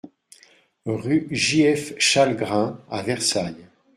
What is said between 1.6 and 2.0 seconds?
F